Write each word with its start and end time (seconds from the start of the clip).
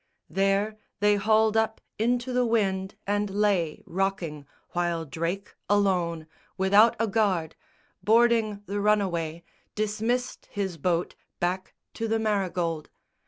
There 0.31 0.77
they 0.99 1.15
hauled 1.15 1.55
up 1.55 1.79
into 1.99 2.33
the 2.33 2.43
wind 2.43 2.95
and 3.05 3.29
lay 3.29 3.83
Rocking, 3.85 4.47
while 4.71 5.05
Drake, 5.05 5.53
alone, 5.69 6.25
without 6.57 6.95
a 6.99 7.05
guard, 7.05 7.55
Boarding 8.01 8.63
the 8.65 8.81
runaway, 8.81 9.43
dismissed 9.75 10.47
his 10.49 10.79
boat 10.79 11.13
Back 11.39 11.75
to 11.93 12.07
the 12.07 12.17
Marygold. 12.17 12.89